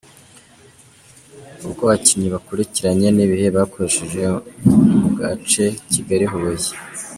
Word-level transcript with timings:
Ukoabakinnyi 1.71 2.27
bakurikiranye 2.35 3.07
n’ibihe 3.11 3.47
bakoresheje 3.57 4.21
mu 5.01 5.09
gace 5.19 5.63
Kigali-Huye 5.91 6.69